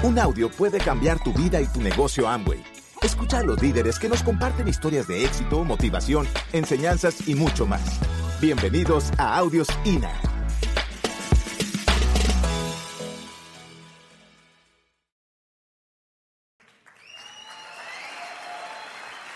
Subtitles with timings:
[0.00, 2.62] Un audio puede cambiar tu vida y tu negocio Amway.
[3.02, 7.82] Escucha a los líderes que nos comparten historias de éxito, motivación, enseñanzas y mucho más.
[8.40, 10.12] Bienvenidos a Audios INA.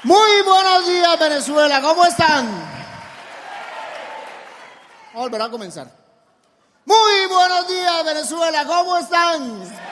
[0.04, 2.46] Muy buenos días Venezuela, ¿cómo están?
[5.06, 5.88] Vamos a volver a comenzar.
[6.84, 9.91] Muy buenos días Venezuela, ¿cómo están?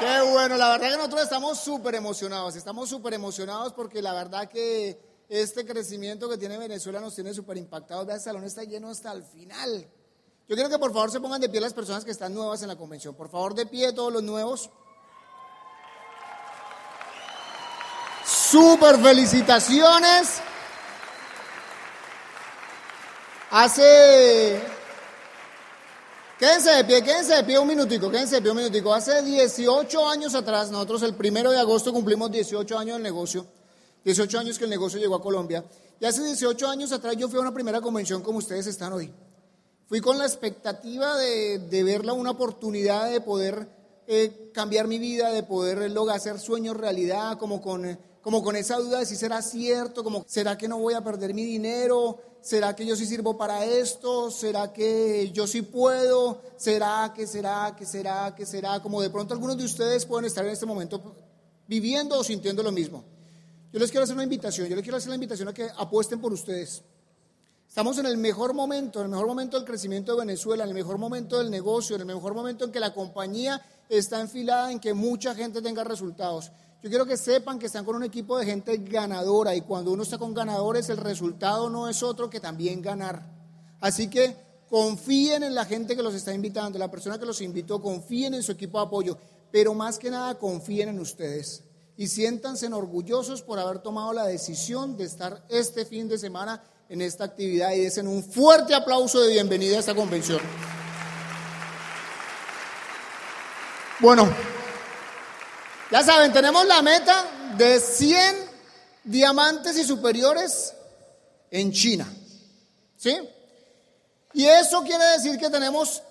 [0.00, 4.48] Qué bueno, la verdad que nosotros estamos súper emocionados, estamos súper emocionados porque la verdad
[4.48, 8.06] que este crecimiento que tiene Venezuela nos tiene súper impactados.
[8.06, 9.86] Vean, el salón está lleno hasta el final.
[10.48, 12.68] Yo quiero que por favor se pongan de pie las personas que están nuevas en
[12.68, 13.14] la convención.
[13.14, 14.70] Por favor, de pie todos los nuevos.
[18.24, 20.40] Súper felicitaciones.
[23.50, 24.79] Hace...
[26.40, 28.94] Quédense de pie, quédense de pie un minutico, quédense de pie un minutico.
[28.94, 33.44] Hace 18 años atrás, nosotros el primero de agosto cumplimos 18 años del negocio.
[34.06, 35.62] 18 años que el negocio llegó a Colombia.
[36.00, 39.12] Y hace 18 años atrás yo fui a una primera convención como ustedes están hoy.
[39.86, 43.68] Fui con la expectativa de, de verla una oportunidad de poder
[44.06, 48.78] eh, cambiar mi vida, de poder lograr hacer sueños realidad, como con, como con esa
[48.78, 52.74] duda de si será cierto, como será que no voy a perder mi dinero, será
[52.74, 57.84] que yo sí sirvo para esto, será que yo sí puedo, será que será que
[57.86, 61.00] será que será, como de pronto algunos de ustedes pueden estar en este momento
[61.66, 63.04] viviendo o sintiendo lo mismo.
[63.72, 66.20] Yo les quiero hacer una invitación, yo les quiero hacer la invitación a que apuesten
[66.20, 66.82] por ustedes.
[67.68, 70.74] Estamos en el mejor momento, en el mejor momento del crecimiento de Venezuela, en el
[70.74, 73.64] mejor momento del negocio, en el mejor momento en que la compañía
[73.98, 76.52] está enfilada en que mucha gente tenga resultados.
[76.82, 80.04] Yo quiero que sepan que están con un equipo de gente ganadora y cuando uno
[80.04, 83.22] está con ganadores el resultado no es otro que también ganar.
[83.80, 84.34] Así que
[84.68, 88.42] confíen en la gente que los está invitando, la persona que los invitó, confíen en
[88.42, 89.18] su equipo de apoyo,
[89.50, 91.64] pero más que nada confíen en ustedes
[92.00, 97.02] y siéntanse orgullosos por haber tomado la decisión de estar este fin de semana en
[97.02, 100.40] esta actividad y desen un fuerte aplauso de bienvenida a esta convención.
[104.00, 104.26] Bueno,
[105.90, 108.36] ya saben, tenemos la meta de 100
[109.04, 110.72] diamantes y superiores
[111.50, 112.10] en China.
[112.96, 113.14] ¿Sí?
[114.32, 116.02] Y eso quiere decir que tenemos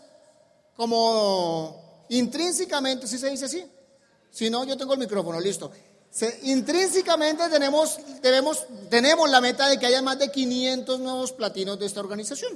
[0.76, 3.66] como intrínsecamente, si se dice así?
[4.30, 5.72] Si no, yo tengo el micrófono, listo.
[6.12, 11.80] Se, intrínsecamente tenemos, debemos, tenemos la meta de que haya más de 500 nuevos platinos
[11.80, 12.54] de esta organización.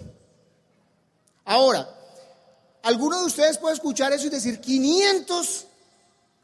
[1.46, 1.90] Ahora,
[2.84, 5.66] alguno de ustedes puede escuchar eso y decir, 500,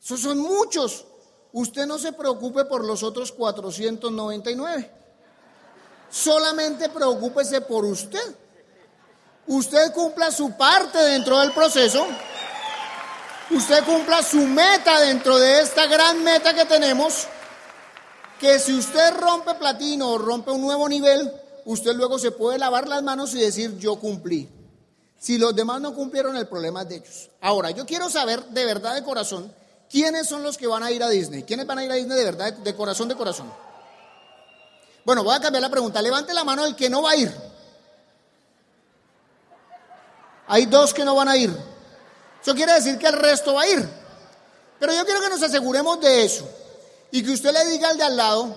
[0.04, 1.06] esos son muchos.
[1.54, 4.92] Usted no se preocupe por los otros 499.
[6.10, 8.36] Solamente preocúpese por usted.
[9.48, 12.06] Usted cumpla su parte dentro del proceso
[13.52, 17.28] usted cumpla su meta dentro de esta gran meta que tenemos,
[18.40, 21.32] que si usted rompe platino o rompe un nuevo nivel,
[21.66, 24.50] usted luego se puede lavar las manos y decir yo cumplí.
[25.20, 27.30] Si los demás no cumplieron, el problema es de ellos.
[27.42, 29.54] Ahora, yo quiero saber de verdad de corazón
[29.90, 31.44] quiénes son los que van a ir a Disney.
[31.44, 33.52] ¿Quiénes van a ir a Disney de verdad, de corazón, de corazón?
[35.04, 36.02] Bueno, voy a cambiar la pregunta.
[36.02, 37.34] Levante la mano el que no va a ir.
[40.48, 41.56] Hay dos que no van a ir.
[42.42, 43.88] Eso quiere decir que el resto va a ir.
[44.80, 46.48] Pero yo quiero que nos aseguremos de eso.
[47.12, 48.56] Y que usted le diga al de al lado,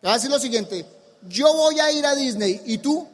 [0.00, 0.86] le va a decir lo siguiente,
[1.28, 3.06] yo voy a ir a Disney, ¿y tú?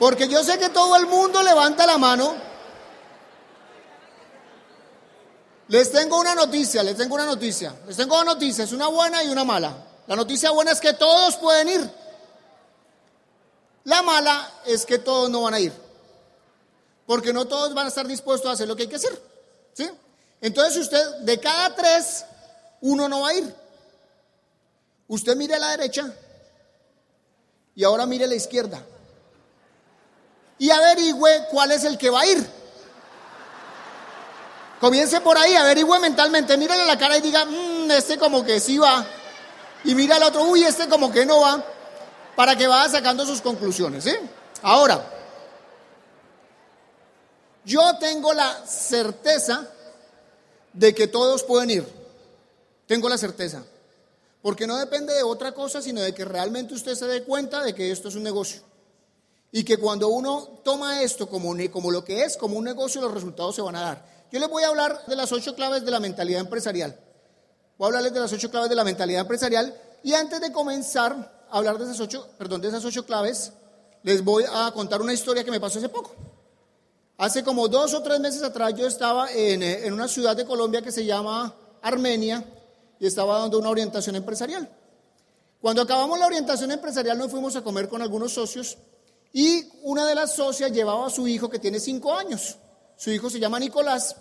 [0.00, 2.34] Porque yo sé que todo el mundo levanta la mano.
[5.68, 7.76] Les tengo una noticia, les tengo una noticia.
[7.86, 9.76] Les tengo dos noticias, una buena y una mala.
[10.06, 11.90] La noticia buena es que todos pueden ir.
[13.84, 15.72] La mala es que todos no van a ir,
[17.06, 19.22] porque no todos van a estar dispuestos a hacer lo que hay que hacer.
[19.74, 19.90] ¿sí?
[20.40, 22.24] Entonces usted, de cada tres,
[22.80, 23.54] uno no va a ir.
[25.08, 26.10] Usted mire a la derecha
[27.74, 28.82] y ahora mire a la izquierda.
[30.60, 32.46] Y averigüe cuál es el que va a ir.
[34.78, 38.76] Comience por ahí, averigüe mentalmente, mírale la cara y diga, mmm, este como que sí
[38.76, 39.04] va.
[39.84, 41.64] Y mira al otro, uy, este como que no va
[42.36, 44.04] para que vaya sacando sus conclusiones.
[44.04, 44.14] ¿sí?
[44.60, 45.02] Ahora,
[47.64, 49.66] yo tengo la certeza
[50.74, 51.88] de que todos pueden ir.
[52.86, 53.62] Tengo la certeza.
[54.42, 57.74] Porque no depende de otra cosa, sino de que realmente usted se dé cuenta de
[57.74, 58.60] que esto es un negocio.
[59.52, 63.12] Y que cuando uno toma esto como, como lo que es, como un negocio, los
[63.12, 64.06] resultados se van a dar.
[64.30, 66.98] Yo les voy a hablar de las ocho claves de la mentalidad empresarial.
[67.76, 69.74] Voy a hablarles de las ocho claves de la mentalidad empresarial.
[70.02, 73.52] Y antes de comenzar, hablar de esas ocho, perdón, de esas ocho claves,
[74.02, 76.14] les voy a contar una historia que me pasó hace poco.
[77.18, 80.46] Hace como dos o tres meses atrás yo estaba en, eh, en una ciudad de
[80.46, 82.44] Colombia que se llama Armenia
[82.98, 84.70] y estaba dando una orientación empresarial.
[85.60, 88.78] Cuando acabamos la orientación empresarial nos fuimos a comer con algunos socios
[89.32, 92.56] y una de las socias llevaba a su hijo que tiene cinco años.
[92.96, 94.16] Su hijo se llama Nicolás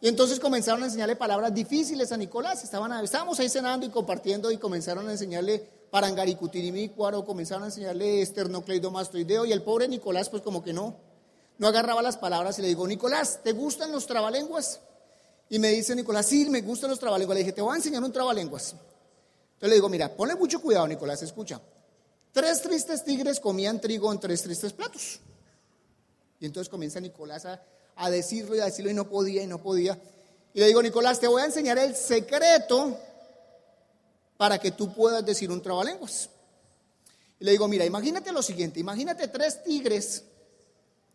[0.00, 2.62] y entonces comenzaron a enseñarle palabras difíciles a Nicolás.
[2.62, 9.44] Estaban, estábamos ahí cenando y compartiendo y comenzaron a enseñarle parangaricutirimícuaro, comenzaron a enseñarle esternocleidomastoideo
[9.44, 10.96] y el pobre Nicolás pues como que no,
[11.58, 14.80] no agarraba las palabras y le digo, Nicolás, ¿te gustan los trabalenguas?
[15.50, 17.34] Y me dice Nicolás, sí, me gustan los trabalenguas.
[17.36, 18.72] Le dije, te voy a enseñar un trabalenguas.
[18.72, 21.60] Entonces le digo, mira, ponle mucho cuidado, Nicolás, escucha.
[22.38, 25.18] Tres tristes tigres comían trigo en tres tristes platos.
[26.38, 29.98] Y entonces comienza Nicolás a, decirlo y a decirlo y no podía y no podía.
[30.54, 32.96] Y le digo, Nicolás, te voy a enseñar el secreto
[34.36, 36.30] para que tú puedas decir un trabalenguas.
[37.40, 40.22] Y le digo, mira, imagínate lo siguiente, imagínate tres tigres,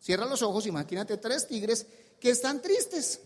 [0.01, 1.85] cierra los ojos, imagínate tres tigres
[2.19, 3.21] que están tristes.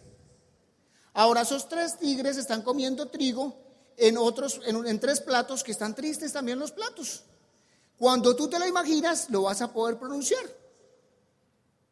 [1.14, 3.58] Ahora esos tres tigres están comiendo trigo
[3.98, 7.24] en otros, en, tres platos que están tristes también los platos.
[7.98, 10.44] Cuando tú te lo imaginas, lo vas a poder pronunciar.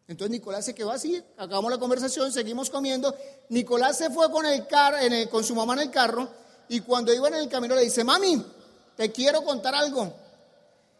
[0.07, 3.15] Entonces Nicolás se quedó así, acabamos la conversación, seguimos comiendo.
[3.49, 6.29] Nicolás se fue con, el car, en con su mamá en el carro
[6.69, 8.45] y cuando iba en el camino le dice, mami,
[8.95, 10.13] te quiero contar algo.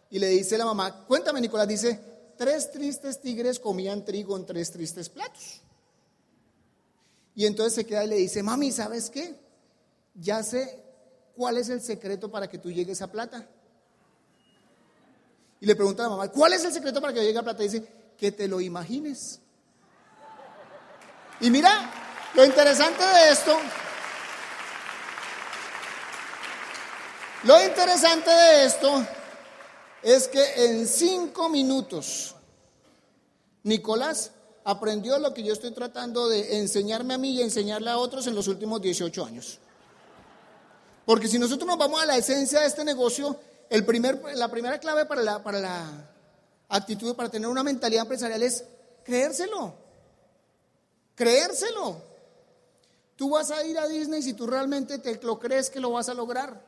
[0.10, 2.00] Y le dice la mamá, cuéntame Nicolás, dice,
[2.36, 5.62] tres tristes tigres comían trigo en tres tristes platos.
[7.36, 9.36] Y entonces se queda y le dice, mami, ¿sabes qué?
[10.16, 10.86] Ya sé
[11.36, 13.48] ¿cuál es el secreto para que tú llegues a plata?
[15.60, 17.64] Y le pregunta a la mamá, ¿cuál es el secreto para que llegue a plata?
[17.64, 17.88] Y dice,
[18.18, 19.40] que te lo imagines.
[21.40, 21.92] Y mira,
[22.34, 23.58] lo interesante de esto,
[27.44, 29.06] lo interesante de esto
[30.02, 32.36] es que en cinco minutos
[33.64, 34.32] Nicolás
[34.64, 38.36] aprendió lo que yo estoy tratando de enseñarme a mí y enseñarle a otros en
[38.36, 39.60] los últimos 18 años.
[41.06, 44.80] Porque si nosotros nos vamos a la esencia de este negocio, el primer, la primera
[44.80, 46.10] clave para la, para la
[46.70, 48.64] actitud, para tener una mentalidad empresarial es
[49.04, 49.74] creérselo.
[51.16, 52.02] Creérselo.
[53.16, 56.10] Tú vas a ir a Disney si tú realmente te lo crees que lo vas
[56.10, 56.62] a lograr.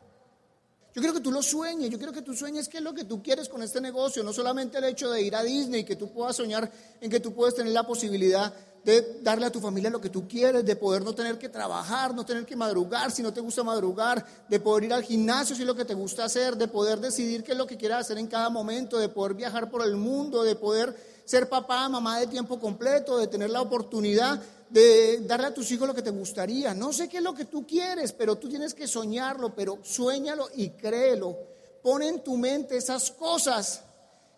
[0.95, 3.03] Yo quiero que tú lo sueñes, yo quiero que tú sueñes qué es lo que
[3.03, 6.11] tú quieres con este negocio, no solamente el hecho de ir a Disney, que tú
[6.11, 8.51] puedas soñar en que tú puedes tener la posibilidad
[8.87, 12.15] de darle a tu familia lo que tú quieres, de poder no tener que trabajar,
[12.15, 15.63] no tener que madrugar si no te gusta madrugar, de poder ir al gimnasio si
[15.63, 18.17] es lo que te gusta hacer, de poder decidir qué es lo que quieras hacer
[18.17, 20.95] en cada momento, de poder viajar por el mundo, de poder
[21.25, 25.85] ser papá, mamá de tiempo completo, de tener la oportunidad de darle a tus hijos
[25.85, 26.73] lo que te gustaría.
[26.73, 30.47] No sé qué es lo que tú quieres, pero tú tienes que soñarlo, pero sueñalo
[30.55, 31.37] y créelo.
[31.83, 33.81] Pon en tu mente esas cosas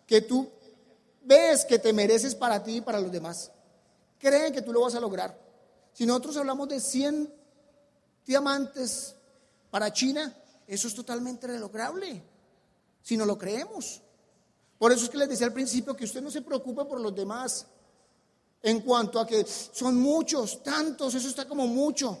[0.08, 0.50] que tú
[1.22, 3.52] ves que te mereces para ti y para los demás
[4.20, 5.36] creen que tú lo vas a lograr.
[5.92, 7.32] Si nosotros hablamos de 100
[8.24, 9.16] diamantes
[9.70, 10.32] para China,
[10.66, 12.22] eso es totalmente lograble,
[13.02, 14.02] si no lo creemos.
[14.78, 17.14] Por eso es que les decía al principio que usted no se preocupe por los
[17.14, 17.66] demás.
[18.62, 22.18] En cuanto a que son muchos, tantos, eso está como mucho.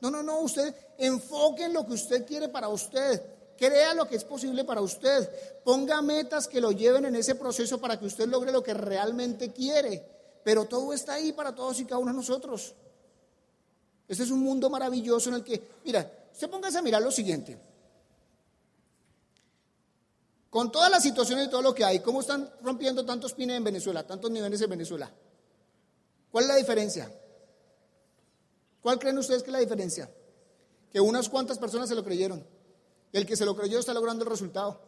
[0.00, 3.22] No, no, no, usted enfoque en lo que usted quiere para usted.
[3.56, 5.28] Crea lo que es posible para usted.
[5.62, 9.52] Ponga metas que lo lleven en ese proceso para que usted logre lo que realmente
[9.52, 10.04] quiere.
[10.44, 12.74] Pero todo está ahí para todos y cada uno de nosotros.
[14.08, 17.58] Este es un mundo maravilloso en el que, mira, usted póngase a mirar lo siguiente.
[20.50, 23.64] Con todas las situaciones y todo lo que hay, ¿cómo están rompiendo tantos pines en
[23.64, 25.10] Venezuela, tantos niveles en Venezuela?
[26.30, 27.10] ¿Cuál es la diferencia?
[28.82, 30.10] ¿Cuál creen ustedes que es la diferencia?
[30.90, 32.44] Que unas cuantas personas se lo creyeron.
[33.12, 34.80] El que se lo creyó está logrando el resultado.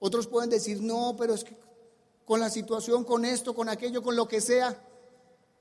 [0.00, 1.56] Otros pueden decir, no, pero es que
[2.24, 4.76] con la situación, con esto, con aquello, con lo que sea,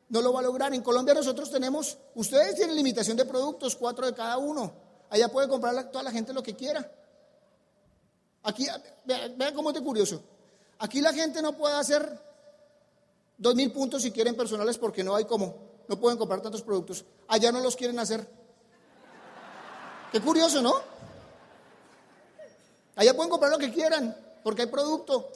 [0.10, 0.74] no lo va a lograr.
[0.74, 4.74] En Colombia nosotros tenemos, ustedes tienen limitación de productos, cuatro de cada uno.
[5.10, 6.90] Allá puede comprar toda la gente lo que quiera.
[8.44, 8.68] Aquí,
[9.06, 10.22] vean cómo es de curioso.
[10.80, 12.20] Aquí la gente no puede hacer
[13.38, 15.56] dos mil puntos si quieren personales porque no hay como.
[15.88, 17.06] No pueden comprar tantos productos.
[17.28, 18.28] Allá no los quieren hacer.
[20.12, 20.74] Qué curioso, ¿no?
[22.96, 25.32] Allá pueden comprar lo que quieran porque hay producto.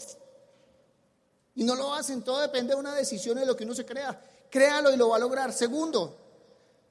[1.58, 3.84] Y no lo hacen, todo depende de una decisión y de lo que uno se
[3.84, 4.22] crea.
[4.48, 5.52] Créalo y lo va a lograr.
[5.52, 6.16] Segundo,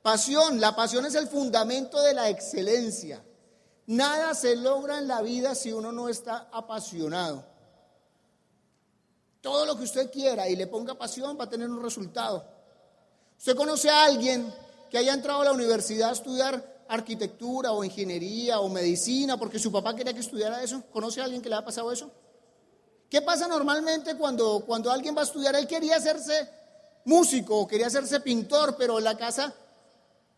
[0.02, 0.60] pasión.
[0.60, 3.22] La pasión es el fundamento de la excelencia.
[3.86, 7.44] Nada se logra en la vida si uno no está apasionado.
[9.40, 12.44] Todo lo que usted quiera y le ponga pasión va a tener un resultado.
[13.38, 14.52] ¿Usted conoce a alguien
[14.90, 19.70] que haya entrado a la universidad a estudiar arquitectura o ingeniería o medicina porque su
[19.70, 20.82] papá quería que estudiara eso?
[20.92, 22.10] ¿Conoce a alguien que le ha pasado eso?
[23.10, 25.54] ¿Qué pasa normalmente cuando, cuando alguien va a estudiar?
[25.54, 26.48] Él quería hacerse
[27.04, 29.54] músico o quería hacerse pintor, pero en la casa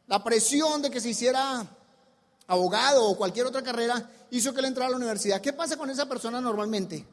[0.07, 1.67] la presión de que se hiciera
[2.47, 5.41] abogado o cualquier otra carrera hizo que él entrara a la universidad.
[5.41, 7.07] ¿Qué pasa con esa persona normalmente?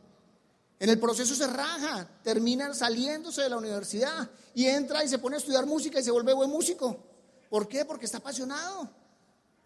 [0.80, 5.36] En el proceso se raja, termina saliéndose de la universidad y entra y se pone
[5.36, 6.98] a estudiar música y se vuelve buen músico.
[7.50, 7.86] ¿Por qué?
[7.86, 8.90] Porque está apasionado.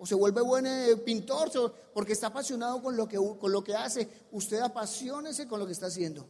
[0.02, 1.52] O se vuelve buen eh, pintor
[1.94, 4.08] porque está apasionado con lo, que, con lo que hace.
[4.32, 6.26] Usted apasionese con lo que está haciendo.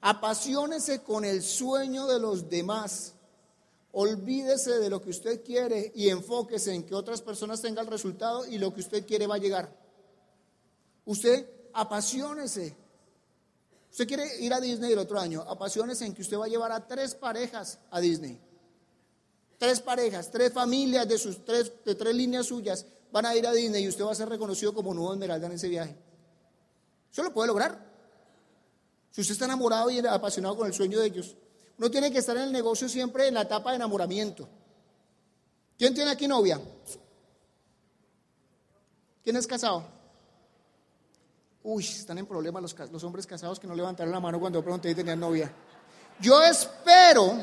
[0.00, 3.12] Apasionese con el sueño de los demás.
[3.92, 8.46] Olvídese de lo que usted quiere y enfóquese en que otras personas tengan el resultado
[8.46, 9.70] y lo que usted quiere va a llegar.
[11.04, 12.74] Usted apasionese.
[13.90, 16.72] Usted quiere ir a Disney el otro año, apasionese en que usted va a llevar
[16.72, 18.40] a tres parejas a Disney.
[19.58, 23.52] Tres parejas, tres familias de sus tres, de tres líneas suyas van a ir a
[23.52, 25.96] Disney y usted va a ser reconocido como nuevo esmeralda en ese viaje.
[27.12, 27.90] Eso lo puede lograr.
[29.10, 31.36] Si usted está enamorado y apasionado con el sueño de ellos.
[31.78, 34.48] Uno tiene que estar en el negocio siempre en la etapa de enamoramiento.
[35.78, 36.60] ¿Quién tiene aquí novia?
[39.24, 39.84] ¿Quién es casado?
[41.62, 44.90] Uy, están en problemas los, los hombres casados que no levantaron la mano cuando pregunté
[44.90, 45.50] si tenían novia.
[46.20, 47.38] Yo espero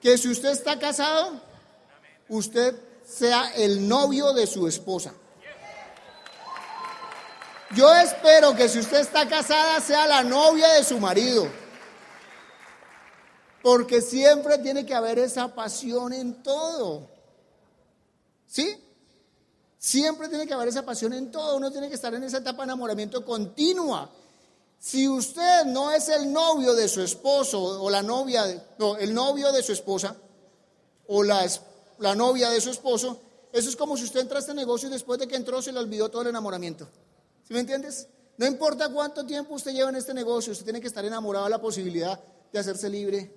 [0.00, 1.40] que si usted está casado,
[2.28, 5.12] usted sea el novio de su esposa.
[7.74, 11.46] Yo espero que si usted está casada, sea la novia de su marido.
[13.62, 17.08] Porque siempre tiene que haber esa pasión en todo.
[18.46, 18.80] ¿Sí?
[19.78, 21.56] Siempre tiene que haber esa pasión en todo.
[21.56, 24.10] Uno tiene que estar en esa etapa de enamoramiento continua.
[24.78, 28.44] Si usted no es el novio de su esposo o la novia,
[28.78, 30.14] no, el novio de su esposa
[31.08, 31.44] o la,
[31.98, 33.20] la novia de su esposo,
[33.52, 35.72] eso es como si usted entra a este negocio y después de que entró se
[35.72, 36.88] le olvidó todo el enamoramiento.
[37.46, 38.08] ¿Sí me entiendes?
[38.36, 41.50] No importa cuánto tiempo usted lleva en este negocio, usted tiene que estar enamorado de
[41.50, 42.20] la posibilidad
[42.52, 43.32] de hacerse libre,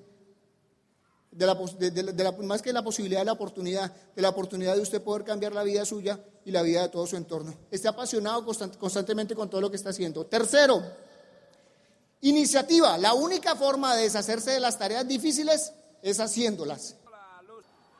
[1.31, 1.45] de
[2.23, 5.53] la, más que la posibilidad de la oportunidad, de la oportunidad de usted poder cambiar
[5.53, 7.53] la vida suya y la vida de todo su entorno.
[7.69, 10.25] Esté apasionado constantemente con todo lo que está haciendo.
[10.25, 10.81] Tercero,
[12.21, 12.97] iniciativa.
[12.97, 16.95] La única forma de deshacerse de las tareas difíciles es haciéndolas.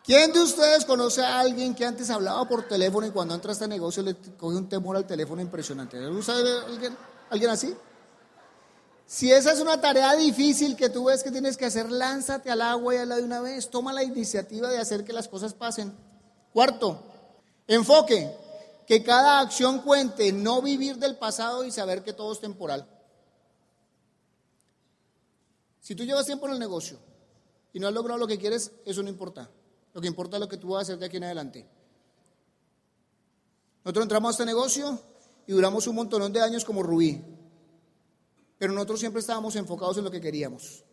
[0.08, 3.54] ¿Quién de ustedes conoce a alguien que antes hablaba por teléfono y cuando entra a
[3.54, 5.98] este negocio le coge un temor al teléfono impresionante?
[5.98, 6.98] alguien,
[7.30, 7.76] alguien así?
[9.06, 12.62] Si esa es una tarea difícil que tú ves que tienes que hacer, lánzate al
[12.62, 13.70] agua y hazla de una vez.
[13.70, 15.94] Toma la iniciativa de hacer que las cosas pasen.
[16.54, 17.04] Cuarto,
[17.68, 18.34] enfoque.
[18.88, 22.88] Que cada acción cuente, no vivir del pasado y saber que todo es temporal.
[25.82, 26.98] Si tú llevas tiempo en el negocio
[27.74, 29.50] y no has logrado lo que quieres, eso no importa.
[29.98, 31.66] Lo que importa es lo que tú vas a hacer de aquí en adelante.
[33.84, 35.00] Nosotros entramos a este negocio
[35.48, 37.20] y duramos un montón de años como Rubí.
[38.60, 40.84] Pero nosotros siempre estábamos enfocados en lo que queríamos.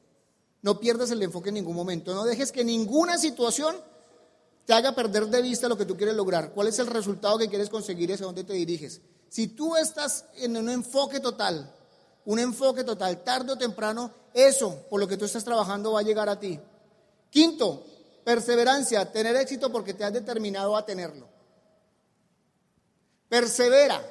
[0.63, 2.15] No pierdas el enfoque en ningún momento.
[2.15, 3.77] No dejes que ninguna situación
[4.65, 6.55] te haga perder de vista lo que tú quieres lograr.
[6.55, 9.03] ¿Cuál es el resultado que quieres conseguir y hacia dónde te diriges?
[9.29, 11.71] Si tú estás en un enfoque total,
[12.25, 16.05] un enfoque total, tarde o temprano, eso por lo que tú estás trabajando va a
[16.05, 16.59] llegar a ti.
[17.29, 17.85] Quinto,
[18.25, 21.29] perseverancia, tener éxito porque te has determinado a tenerlo.
[23.29, 24.05] Persevera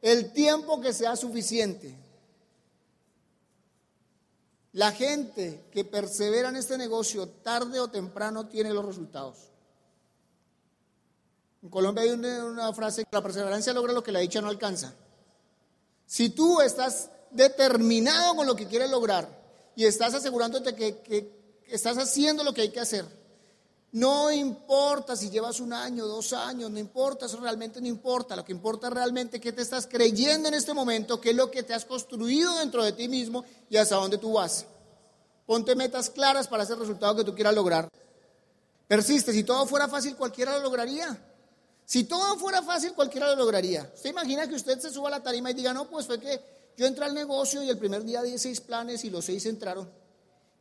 [0.00, 1.96] el tiempo que sea suficiente.
[4.72, 9.52] La gente que persevera en este negocio tarde o temprano tiene los resultados.
[11.62, 14.94] En Colombia hay una, frase, la perseverancia logra lo que la dicha no alcanza.
[16.06, 19.28] Si tú estás determinado con lo que quieres lograr
[19.76, 21.41] y estás asegurándote que,
[21.76, 23.06] estás haciendo lo que hay que hacer,
[23.92, 28.34] no importa si llevas un año, dos años, no importa, eso realmente no importa.
[28.34, 31.50] Lo que importa realmente es que te estás creyendo en este momento, qué es lo
[31.50, 34.64] que te has construido dentro de ti mismo y hasta dónde tú vas.
[35.44, 37.86] Ponte metas claras para ese resultado que tú quieras lograr.
[38.88, 41.28] Persiste, si todo fuera fácil, cualquiera lo lograría.
[41.84, 43.90] Si todo fuera fácil, cualquiera lo lograría.
[43.94, 46.40] ¿Usted imagina que usted se suba a la tarima y diga, no, pues fue que
[46.78, 50.01] yo entré al negocio y el primer día di seis planes y los seis entraron?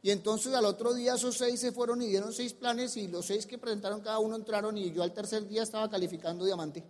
[0.03, 3.25] Y entonces al otro día esos seis se fueron y dieron seis planes y los
[3.25, 6.83] seis que presentaron cada uno entraron y yo al tercer día estaba calificando diamante.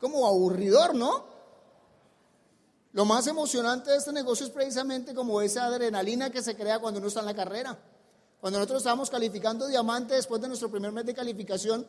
[0.00, 1.24] Como aburridor, ¿no?
[2.92, 6.98] Lo más emocionante de este negocio es precisamente como esa adrenalina que se crea cuando
[6.98, 7.78] uno está en la carrera.
[8.40, 11.86] Cuando nosotros estábamos calificando diamante después de nuestro primer mes de calificación,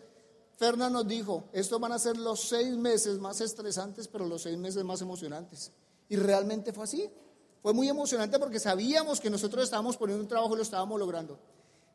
[0.57, 4.57] Fernan nos dijo, estos van a ser los seis meses más estresantes, pero los seis
[4.57, 5.72] meses más emocionantes.
[6.10, 7.10] Y realmente fue así.
[7.67, 11.38] Fue muy emocionante porque sabíamos que nosotros estábamos poniendo un trabajo y lo estábamos logrando.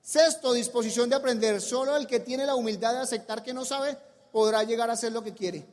[0.02, 1.62] Sexto, disposición de aprender.
[1.62, 3.96] Solo el que tiene la humildad de aceptar que no sabe
[4.30, 5.64] podrá llegar a hacer lo que quiere.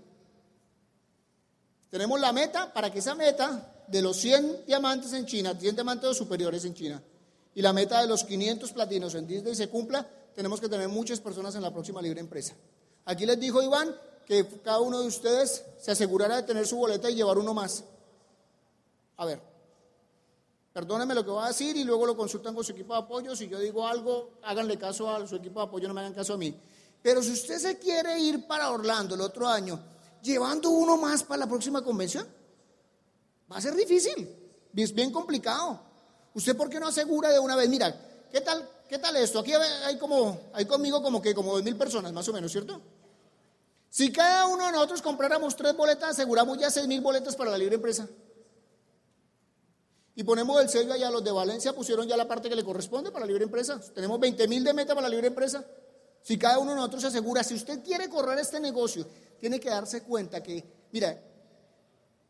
[1.90, 6.16] Tenemos la meta para que esa meta de los 100 diamantes en China, 100 diamantes
[6.16, 7.04] superiores en China,
[7.54, 11.20] y la meta de los 500 platinos en Disney se cumpla, tenemos que tener muchas
[11.20, 12.54] personas en la próxima libre empresa.
[13.04, 13.94] Aquí les dijo Iván
[14.26, 17.84] que cada uno de ustedes se asegurara de tener su boleta y llevar uno más.
[19.18, 19.50] A ver,
[20.74, 23.36] perdónenme lo que voy a decir y luego lo consultan con su equipo de apoyo.
[23.36, 26.34] Si yo digo algo, háganle caso a su equipo de apoyo, no me hagan caso
[26.34, 26.56] a mí.
[27.02, 29.80] Pero si usted se quiere ir para Orlando el otro año,
[30.22, 32.28] llevando uno más para la próxima convención,
[33.52, 34.30] va a ser difícil,
[34.76, 35.82] es bien complicado.
[36.34, 37.70] ¿Usted por qué no asegura de una vez?
[37.70, 37.96] Mira,
[38.32, 39.40] ¿qué tal, qué tal esto?
[39.40, 42.82] Aquí hay, como, hay conmigo como que como dos mil personas, más o menos, ¿cierto?
[43.90, 47.58] Si cada uno de nosotros compráramos tres boletas, aseguramos ya seis mil boletas para la
[47.58, 48.08] libre empresa.
[50.16, 53.12] Y ponemos el sello allá, los de Valencia pusieron ya la parte que le corresponde
[53.12, 53.80] para la libre empresa.
[53.94, 55.66] Tenemos 20 mil de meta para la libre empresa.
[56.22, 59.08] Si cada uno de nosotros se asegura, si usted quiere correr este negocio,
[59.40, 61.18] tiene que darse cuenta que, mira,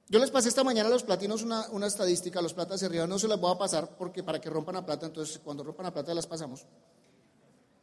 [0.07, 3.19] yo les pasé esta mañana a los platinos una, una estadística, los platas arriba no
[3.19, 5.93] se las voy a pasar porque para que rompan la plata, entonces cuando rompan la
[5.93, 6.65] plata las pasamos.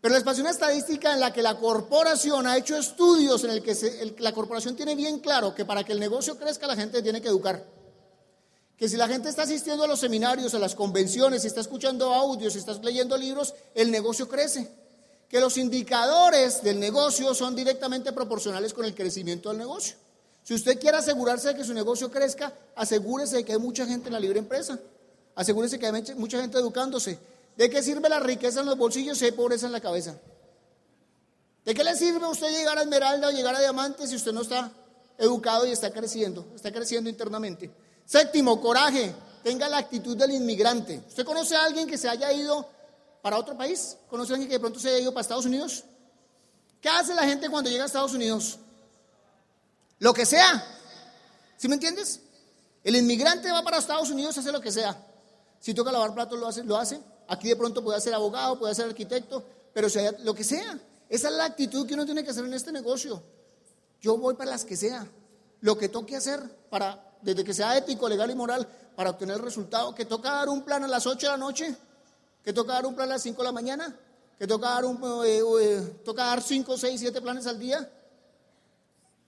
[0.00, 3.62] Pero les pasé una estadística en la que la corporación ha hecho estudios en el
[3.62, 7.20] que la corporación tiene bien claro que para que el negocio crezca la gente tiene
[7.20, 7.64] que educar.
[8.78, 12.56] Que si la gente está asistiendo a los seminarios, a las convenciones, está escuchando audios,
[12.56, 14.68] está leyendo libros, el negocio crece.
[15.28, 19.96] Que los indicadores del negocio son directamente proporcionales con el crecimiento del negocio.
[20.44, 24.08] Si usted quiere asegurarse de que su negocio crezca, asegúrese de que hay mucha gente
[24.08, 24.78] en la libre empresa.
[25.34, 27.18] Asegúrese que hay mucha gente educándose.
[27.56, 30.16] ¿De qué sirve la riqueza en los bolsillos si hay pobreza en la cabeza?
[31.64, 34.32] ¿De qué le sirve a usted llegar a esmeralda o llegar a diamante si usted
[34.32, 34.70] no está
[35.18, 37.70] educado y está creciendo, está creciendo internamente?
[38.06, 39.14] Séptimo, coraje.
[39.42, 41.02] Tenga la actitud del inmigrante.
[41.08, 42.68] ¿Usted conoce a alguien que se haya ido
[43.20, 43.96] para otro país?
[44.08, 45.84] ¿Conoce a alguien que de pronto se haya ido para Estados Unidos?
[46.80, 48.58] ¿Qué hace la gente cuando llega a Estados Unidos?
[49.98, 50.64] Lo que sea.
[51.56, 52.20] ¿Sí me entiendes?
[52.84, 54.96] El inmigrante va para Estados Unidos, hace lo que sea.
[55.58, 57.00] Si toca lavar platos, lo hace, lo hace.
[57.28, 59.42] Aquí de pronto puede ser abogado, puede ser arquitecto,
[59.72, 60.78] pero sea, lo que sea.
[61.08, 63.22] Esa es la actitud que uno tiene que hacer en este negocio.
[64.00, 65.06] Yo voy para las que sea.
[65.60, 66.40] Lo que toque hacer
[66.70, 69.94] para, desde que sea ético, legal y moral, para obtener el resultado.
[69.94, 71.76] Que toca dar un plan a las 8 de la noche,
[72.44, 73.96] que toca dar un plan a las 5 de la mañana,
[74.38, 77.90] que toca dar, un, eh, eh, toca dar 5, 6, 7 planes al día.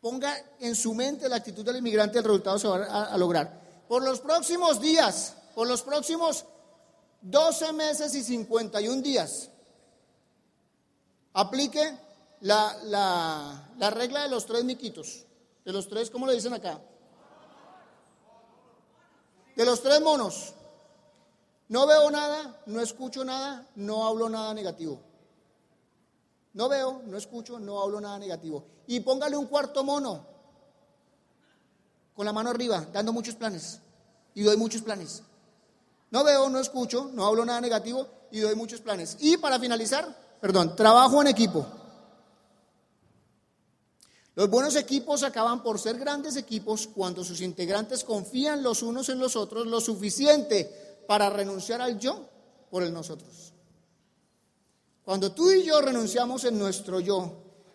[0.01, 3.61] Ponga en su mente la actitud del inmigrante, el resultado se va a lograr.
[3.88, 6.44] Por los próximos días, por los próximos
[7.22, 9.51] 12 meses y 51 días.
[11.33, 11.96] Aplique
[12.40, 15.24] la, la, regla de los tres miquitos.
[15.64, 16.81] De los tres, ¿cómo le dicen acá?
[19.59, 20.55] De los tres monos.
[21.68, 25.01] No veo nada, no escucho nada, no hablo nada negativo.
[26.53, 28.64] No veo, no escucho, no hablo nada negativo.
[28.87, 30.25] Y póngale un cuarto mono
[32.14, 33.81] con la mano arriba, dando muchos planes.
[34.33, 35.25] Y doy muchos planes.
[36.12, 39.16] No veo, no escucho, no hablo nada negativo y doy muchos planes.
[39.18, 40.07] Y para finalizar,
[40.40, 41.66] perdón, trabajo en equipo.
[44.38, 49.18] Los buenos equipos acaban por ser grandes equipos cuando sus integrantes confían los unos en
[49.18, 52.24] los otros lo suficiente para renunciar al yo
[52.70, 53.53] por el nosotros.
[55.05, 57.33] Cuando tú y yo renunciamos en nuestro yo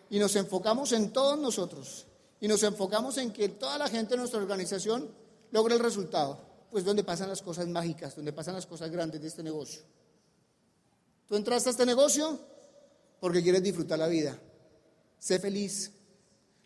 [0.08, 2.06] y nos enfocamos en todos nosotros
[2.40, 5.10] y nos enfocamos en que toda la gente de nuestra organización
[5.50, 6.38] logre el resultado,
[6.70, 9.82] pues donde pasan las cosas mágicas, donde pasan las cosas grandes de este negocio.
[11.28, 12.38] Tú entraste a este negocio
[13.20, 14.38] porque quieres disfrutar la vida.
[15.18, 15.93] Sé feliz.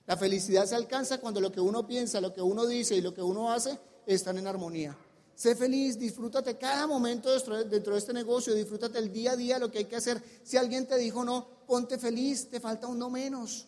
[0.08, 3.12] La felicidad se alcanza cuando lo que uno piensa, lo que uno dice y lo
[3.12, 4.96] que uno hace están en armonía.
[5.34, 9.70] Sé feliz, disfrútate cada momento dentro de este negocio, disfrútate el día a día, lo
[9.70, 10.22] que hay que hacer.
[10.42, 13.66] Si alguien te dijo no, ponte feliz, te falta uno menos.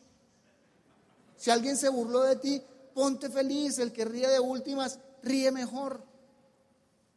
[1.37, 2.62] Si alguien se burló de ti,
[2.94, 6.03] ponte feliz, el que ríe de últimas, ríe mejor.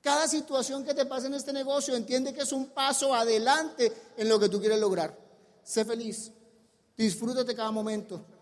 [0.02, 4.28] Cada situación que te pasa en este negocio, entiende que es un paso adelante en
[4.28, 5.18] lo que tú quieres lograr.
[5.64, 6.30] Sé feliz,
[6.98, 8.33] disfrútate cada momento.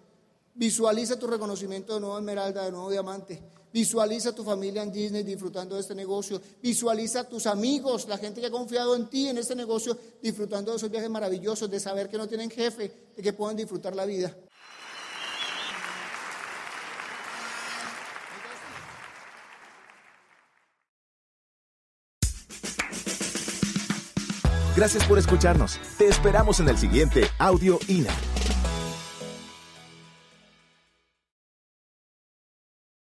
[0.54, 3.42] Visualiza tu reconocimiento de nuevo esmeralda, de nuevo diamante.
[3.74, 6.42] Visualiza tu familia en Disney disfrutando de este negocio.
[6.62, 10.72] Visualiza a tus amigos, la gente que ha confiado en ti en este negocio, disfrutando
[10.72, 14.06] de esos viajes maravillosos, de saber que no tienen jefe, de que pueden disfrutar la
[14.06, 14.36] vida.
[24.76, 25.80] Gracias por escucharnos.
[25.98, 28.31] Te esperamos en el siguiente Audio INA.